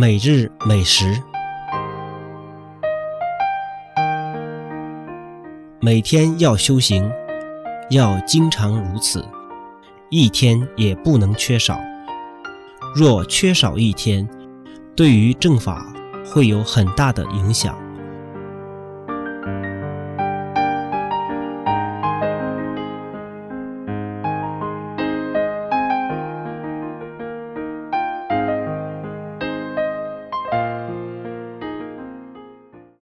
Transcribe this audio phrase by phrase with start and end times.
[0.00, 1.20] 每日美食
[5.80, 7.10] 每天要修行，
[7.90, 9.26] 要经常如此，
[10.08, 11.80] 一天也不能缺少，
[12.94, 14.28] 若缺少一天，
[14.94, 15.92] 对于正法
[16.24, 17.76] 会有很大的影响。